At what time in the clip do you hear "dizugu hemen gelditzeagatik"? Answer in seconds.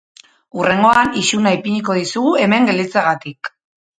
1.99-3.53